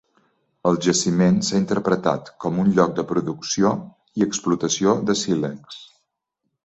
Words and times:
El 0.69 0.77
jaciment 0.85 1.35
s'ha 1.49 1.59
interpretat 1.63 2.31
com 2.45 2.57
un 2.63 2.71
lloc 2.79 2.95
de 3.01 3.05
producció 3.11 3.75
i 4.23 4.27
explotació 4.29 4.97
de 5.11 5.17
sílex. 5.25 5.79